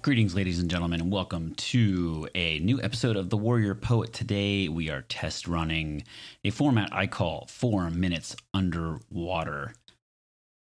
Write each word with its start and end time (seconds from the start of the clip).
Greetings, 0.00 0.36
ladies 0.36 0.60
and 0.60 0.70
gentlemen, 0.70 1.00
and 1.00 1.12
welcome 1.12 1.56
to 1.56 2.28
a 2.36 2.60
new 2.60 2.80
episode 2.80 3.16
of 3.16 3.30
The 3.30 3.36
Warrior 3.36 3.74
Poet. 3.74 4.12
Today, 4.12 4.68
we 4.68 4.90
are 4.90 5.02
test 5.02 5.48
running 5.48 6.04
a 6.44 6.50
format 6.50 6.90
I 6.92 7.08
call 7.08 7.48
Four 7.50 7.90
Minutes 7.90 8.36
Underwater. 8.54 9.74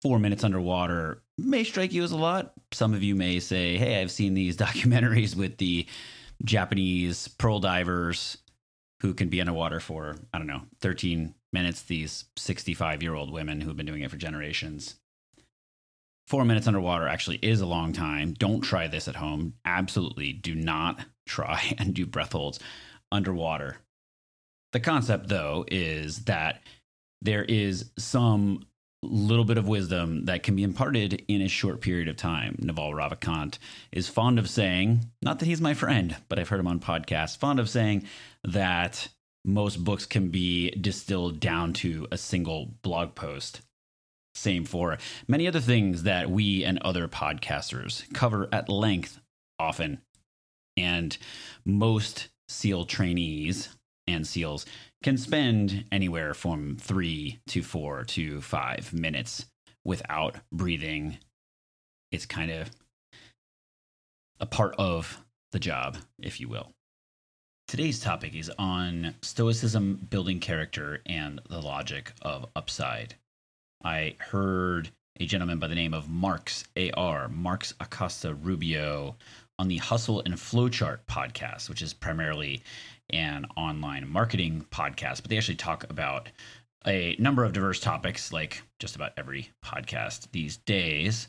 Four 0.00 0.20
Minutes 0.20 0.42
Underwater 0.42 1.22
may 1.36 1.64
strike 1.64 1.92
you 1.92 2.02
as 2.02 2.12
a 2.12 2.16
lot. 2.16 2.54
Some 2.72 2.94
of 2.94 3.02
you 3.02 3.14
may 3.14 3.40
say, 3.40 3.76
hey, 3.76 4.00
I've 4.00 4.10
seen 4.10 4.32
these 4.32 4.56
documentaries 4.56 5.36
with 5.36 5.58
the 5.58 5.86
Japanese 6.42 7.28
pearl 7.28 7.60
divers 7.60 8.38
who 9.02 9.12
can 9.12 9.28
be 9.28 9.42
underwater 9.42 9.80
for, 9.80 10.16
I 10.32 10.38
don't 10.38 10.46
know, 10.46 10.62
13 10.80 11.34
minutes, 11.52 11.82
these 11.82 12.24
65 12.38 13.02
year 13.02 13.14
old 13.14 13.30
women 13.30 13.60
who've 13.60 13.76
been 13.76 13.86
doing 13.86 14.00
it 14.00 14.10
for 14.10 14.16
generations 14.16 14.96
four 16.30 16.44
minutes 16.44 16.68
underwater 16.68 17.08
actually 17.08 17.38
is 17.42 17.60
a 17.60 17.66
long 17.66 17.92
time. 17.92 18.34
Don't 18.34 18.60
try 18.60 18.86
this 18.86 19.08
at 19.08 19.16
home. 19.16 19.54
Absolutely 19.64 20.32
do 20.32 20.54
not 20.54 21.04
try 21.26 21.74
and 21.76 21.92
do 21.92 22.06
breath 22.06 22.32
holds 22.32 22.60
underwater. 23.10 23.78
The 24.72 24.78
concept, 24.78 25.28
though, 25.28 25.64
is 25.68 26.26
that 26.26 26.62
there 27.20 27.42
is 27.42 27.90
some 27.98 28.64
little 29.02 29.44
bit 29.44 29.58
of 29.58 29.66
wisdom 29.66 30.26
that 30.26 30.44
can 30.44 30.54
be 30.54 30.62
imparted 30.62 31.24
in 31.26 31.42
a 31.42 31.48
short 31.48 31.80
period 31.80 32.06
of 32.06 32.16
time. 32.16 32.54
Naval 32.60 32.92
Ravikant 32.92 33.58
is 33.90 34.08
fond 34.08 34.38
of 34.38 34.48
saying, 34.48 35.06
not 35.20 35.40
that 35.40 35.46
he's 35.46 35.60
my 35.60 35.74
friend, 35.74 36.16
but 36.28 36.38
I've 36.38 36.48
heard 36.48 36.60
him 36.60 36.68
on 36.68 36.78
podcasts, 36.78 37.36
fond 37.36 37.58
of 37.58 37.68
saying 37.68 38.04
that 38.44 39.08
most 39.44 39.82
books 39.82 40.06
can 40.06 40.28
be 40.28 40.70
distilled 40.70 41.40
down 41.40 41.72
to 41.72 42.06
a 42.12 42.18
single 42.18 42.66
blog 42.82 43.16
post. 43.16 43.62
Same 44.40 44.64
for 44.64 44.96
many 45.28 45.46
other 45.46 45.60
things 45.60 46.04
that 46.04 46.30
we 46.30 46.64
and 46.64 46.78
other 46.78 47.08
podcasters 47.08 48.10
cover 48.14 48.48
at 48.50 48.70
length 48.70 49.20
often. 49.58 50.00
And 50.78 51.18
most 51.66 52.28
SEAL 52.48 52.86
trainees 52.86 53.68
and 54.06 54.26
SEALs 54.26 54.64
can 55.02 55.18
spend 55.18 55.84
anywhere 55.92 56.32
from 56.32 56.78
three 56.80 57.40
to 57.48 57.62
four 57.62 58.04
to 58.04 58.40
five 58.40 58.94
minutes 58.94 59.44
without 59.84 60.36
breathing. 60.50 61.18
It's 62.10 62.24
kind 62.24 62.50
of 62.50 62.70
a 64.40 64.46
part 64.46 64.74
of 64.78 65.22
the 65.52 65.58
job, 65.58 65.98
if 66.18 66.40
you 66.40 66.48
will. 66.48 66.72
Today's 67.68 68.00
topic 68.00 68.34
is 68.34 68.50
on 68.58 69.16
Stoicism 69.20 70.06
building 70.08 70.40
character 70.40 71.02
and 71.04 71.42
the 71.50 71.60
logic 71.60 72.12
of 72.22 72.46
upside. 72.56 73.16
I 73.82 74.16
heard 74.18 74.90
a 75.18 75.26
gentleman 75.26 75.58
by 75.58 75.68
the 75.68 75.74
name 75.74 75.94
of 75.94 76.08
Marks 76.08 76.64
AR, 76.76 77.28
Marks 77.28 77.74
Acosta 77.80 78.34
Rubio, 78.34 79.16
on 79.58 79.68
the 79.68 79.76
Hustle 79.76 80.22
and 80.24 80.34
Flowchart 80.34 81.00
podcast, 81.08 81.68
which 81.68 81.82
is 81.82 81.92
primarily 81.92 82.62
an 83.10 83.46
online 83.56 84.08
marketing 84.08 84.64
podcast, 84.70 85.20
but 85.20 85.28
they 85.28 85.36
actually 85.36 85.56
talk 85.56 85.84
about 85.90 86.28
a 86.86 87.14
number 87.18 87.44
of 87.44 87.52
diverse 87.52 87.80
topics, 87.80 88.32
like 88.32 88.62
just 88.78 88.96
about 88.96 89.12
every 89.16 89.50
podcast 89.64 90.30
these 90.32 90.56
days. 90.58 91.28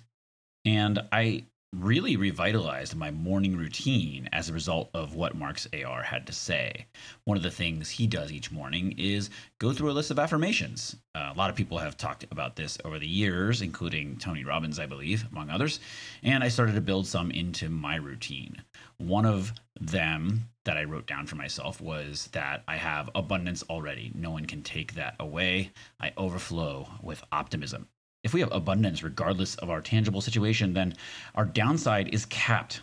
And 0.64 1.00
I 1.12 1.46
really 1.74 2.18
revitalized 2.18 2.98
my 2.98 3.10
morning 3.12 3.56
routine 3.56 4.28
as 4.34 4.50
a 4.50 4.54
result 4.54 4.90
of 4.94 5.16
what 5.16 5.38
Marks 5.38 5.68
AR 5.74 6.04
had 6.04 6.28
to 6.28 6.34
say. 6.34 6.86
One 7.24 7.38
of 7.38 7.44
the 7.44 7.52
things 7.52 7.90
he 7.90 8.08
does 8.08 8.30
each 8.30 8.52
morning 8.52 8.94
is 8.98 9.30
go 9.58 9.72
through 9.72 9.90
a 9.90 9.94
list 9.94 10.12
of 10.12 10.20
affirmations. 10.20 10.98
Uh, 11.16 11.32
a 11.34 11.38
lot 11.38 11.50
of 11.50 11.56
people 11.56 11.78
have 11.78 11.96
talked 11.96 12.26
about 12.30 12.58
this 12.58 12.78
over 12.84 13.00
the 13.00 13.08
years, 13.08 13.62
including 13.62 14.18
Tony 14.18 14.44
Robbins, 14.44 14.80
I 14.80 14.86
believe, 14.86 15.26
among 15.32 15.50
others. 15.50 15.80
And 16.24 16.44
I 16.44 16.50
started 16.50 16.76
to 16.76 16.82
build 16.82 17.08
some 17.08 17.32
into 17.32 17.70
my 17.70 17.96
routine. 17.96 18.64
One 18.98 19.26
of 19.26 19.54
them 19.80 20.50
that 20.66 20.78
I 20.78 20.84
wrote 20.84 21.08
down 21.08 21.26
for 21.26 21.38
myself 21.38 21.80
was 21.80 22.28
that 22.34 22.64
I 22.68 22.76
have 22.76 23.10
abundance 23.16 23.64
already. 23.70 24.12
No 24.14 24.32
one 24.32 24.46
can 24.46 24.62
take 24.62 24.96
that 24.96 25.16
away. 25.22 25.72
I 26.02 26.12
overflow 26.18 26.90
with 27.02 27.24
optimism 27.32 27.88
if 28.24 28.34
we 28.34 28.40
have 28.40 28.52
abundance 28.52 29.04
regardless 29.04 29.56
of 29.56 29.70
our 29.70 29.82
tangible 29.82 30.22
situation, 30.22 30.74
then 30.74 30.96
our 31.36 31.46
downside 31.46 32.14
is 32.14 32.26
capped. 32.26 32.82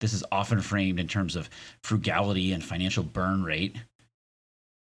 This 0.00 0.12
is 0.12 0.24
often 0.32 0.60
framed 0.60 0.98
in 0.98 1.08
terms 1.08 1.36
of 1.36 1.48
frugality 1.82 2.52
and 2.52 2.64
financial 2.64 3.04
burn 3.04 3.42
rate. 3.42 3.76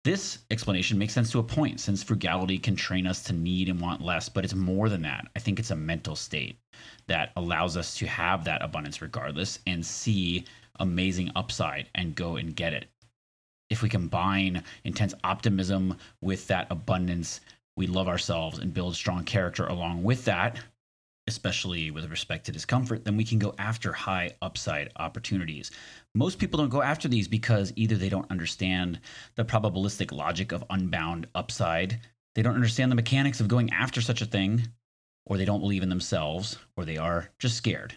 This 0.05 0.41
explanation 0.51 0.99
makes 0.99 1.15
sense 1.15 1.31
to 1.31 1.39
a 1.39 1.43
point 1.45 1.81
since 1.81 2.03
frugality 2.03 2.59
can 2.59 2.77
train 2.77 3.07
us 3.07 3.23
to 3.23 3.33
need 3.33 3.69
and 3.71 3.81
want 3.81 4.03
less, 4.03 4.29
but 4.29 4.45
it's 4.45 4.55
more 4.55 4.91
than 4.91 5.03
that. 5.03 5.27
I 5.35 5.39
think 5.39 5.59
it's 5.59 5.71
a 5.71 5.77
mental 5.77 6.15
state 6.15 6.59
that 7.07 7.33
allows 7.37 7.77
us 7.77 7.97
to 7.97 8.07
have 8.07 8.45
that 8.45 8.63
abundance 8.63 9.01
regardless 9.01 9.61
and 9.67 9.85
see 9.85 10.45
amazing 10.81 11.31
upside 11.37 11.89
and 11.95 12.15
go 12.15 12.37
and 12.37 12.55
get 12.55 12.75
it. 12.75 12.87
If 13.71 13.83
we 13.83 13.89
combine 13.89 14.63
intense 14.85 15.15
optimism 15.25 15.97
with 16.21 16.47
that 16.49 16.67
abundance, 16.71 17.41
we 17.77 17.87
love 17.87 18.09
ourselves 18.09 18.59
and 18.59 18.75
build 18.75 18.95
strong 18.95 19.25
character 19.25 19.67
along 19.67 20.03
with 20.03 20.25
that, 20.27 20.59
especially 21.27 21.91
with 21.91 22.11
respect 22.11 22.47
to 22.47 22.53
discomfort, 22.53 23.05
then 23.05 23.17
we 23.17 23.25
can 23.25 23.39
go 23.39 23.55
after 23.59 23.93
high 23.93 24.31
upside 24.43 24.93
opportunities. 24.97 25.71
Most 26.15 26.39
people 26.39 26.59
don't 26.59 26.69
go 26.69 26.83
after 26.83 27.09
these 27.09 27.29
because 27.29 27.73
either 27.77 27.97
they 27.97 28.09
don't 28.09 28.31
understand 28.31 29.01
the 29.35 29.45
probabilistic 29.45 30.13
logic 30.13 30.53
of 30.53 30.65
unbound 30.71 31.27
upside, 31.35 32.01
they 32.35 32.43
don't 32.43 32.55
understand 32.55 32.91
the 32.91 32.97
mechanics 32.97 33.41
of 33.41 33.49
going 33.49 33.73
after 33.73 34.01
such 34.01 34.21
a 34.21 34.27
thing, 34.27 34.69
or 35.27 35.37
they 35.37 35.45
don't 35.45 35.61
believe 35.61 35.83
in 35.83 35.89
themselves, 35.89 36.59
or 36.77 36.85
they 36.85 36.99
are 36.99 37.31
just 37.39 37.57
scared. 37.57 37.95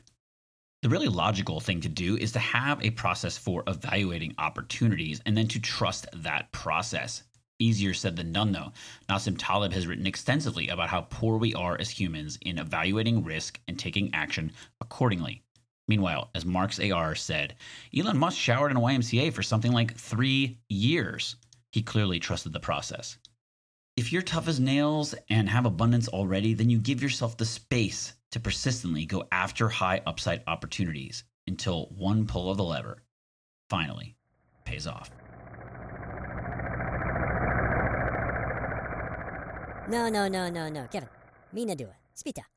The 0.83 0.89
really 0.89 1.07
logical 1.07 1.59
thing 1.59 1.81
to 1.81 1.89
do 1.89 2.15
is 2.15 2.31
to 2.33 2.39
have 2.39 2.83
a 2.83 2.91
process 2.91 3.37
for 3.37 3.63
evaluating 3.67 4.35
opportunities 4.37 5.21
and 5.25 5.35
then 5.35 5.47
to 5.49 5.59
trust 5.59 6.07
that 6.13 6.51
process. 6.51 7.23
Easier 7.59 7.93
said 7.93 8.15
than 8.15 8.31
done, 8.31 8.51
though. 8.51 8.71
Nassim 9.09 9.35
Taleb 9.37 9.73
has 9.73 9.87
written 9.87 10.05
extensively 10.05 10.67
about 10.67 10.89
how 10.89 11.07
poor 11.09 11.37
we 11.37 11.53
are 11.55 11.79
as 11.79 11.89
humans 11.89 12.37
in 12.41 12.59
evaluating 12.59 13.23
risk 13.23 13.59
and 13.67 13.79
taking 13.79 14.13
action 14.13 14.51
accordingly. 14.79 15.41
Meanwhile, 15.87 16.29
as 16.35 16.45
Marks 16.45 16.79
AR 16.79 17.15
said, 17.15 17.55
Elon 17.97 18.17
Musk 18.17 18.37
showered 18.37 18.71
in 18.71 18.77
a 18.77 18.81
YMCA 18.81 19.33
for 19.33 19.41
something 19.41 19.71
like 19.71 19.95
three 19.95 20.57
years. 20.69 21.35
He 21.71 21.81
clearly 21.81 22.19
trusted 22.19 22.53
the 22.53 22.59
process. 22.59 23.17
If 23.95 24.11
you're 24.11 24.21
tough 24.21 24.47
as 24.47 24.59
nails 24.59 25.15
and 25.29 25.49
have 25.49 25.65
abundance 25.65 26.07
already, 26.07 26.53
then 26.53 26.69
you 26.69 26.77
give 26.77 27.01
yourself 27.01 27.37
the 27.37 27.45
space 27.45 28.13
to 28.31 28.39
persistently 28.39 29.05
go 29.05 29.27
after 29.31 29.69
high 29.69 30.01
upside 30.05 30.43
opportunities 30.45 31.23
until 31.47 31.87
one 31.97 32.27
pull 32.27 32.51
of 32.51 32.57
the 32.57 32.63
lever 32.63 33.01
finally 33.69 34.15
pays 34.65 34.85
off. 34.85 35.09
No, 39.89 40.09
no, 40.09 40.27
no, 40.27 40.49
no, 40.49 40.67
no. 40.67 40.87
Kevin, 40.91 41.07
me 41.53 41.65
na 41.65 41.73
do 41.73 41.85
it. 41.85 41.95
Spita. 42.13 42.56